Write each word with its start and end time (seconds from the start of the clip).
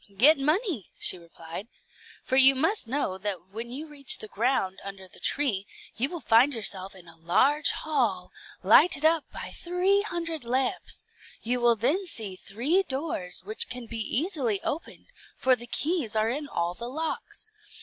"Get 0.17 0.39
money," 0.39 0.89
she 0.97 1.19
replied; 1.19 1.67
"for 2.23 2.35
you 2.35 2.55
must 2.55 2.87
know 2.87 3.19
that 3.19 3.49
when 3.51 3.69
you 3.69 3.85
reach 3.85 4.17
the 4.17 4.27
ground 4.27 4.79
under 4.83 5.07
the 5.07 5.19
tree, 5.19 5.67
you 5.95 6.09
will 6.09 6.21
find 6.21 6.55
yourself 6.55 6.95
in 6.95 7.07
a 7.07 7.15
large 7.17 7.69
hall, 7.69 8.31
lighted 8.63 9.05
up 9.05 9.25
by 9.31 9.51
three 9.51 10.01
hundred 10.01 10.43
lamps; 10.43 11.05
you 11.43 11.59
will 11.61 11.75
then 11.75 12.07
see 12.07 12.35
three 12.35 12.81
doors, 12.81 13.43
which 13.43 13.69
can 13.69 13.85
be 13.85 13.99
easily 13.99 14.59
opened, 14.63 15.05
for 15.35 15.55
the 15.55 15.67
keys 15.67 16.15
are 16.15 16.29
in 16.31 16.47
all 16.49 16.73
the 16.73 16.89
locks. 16.89 17.51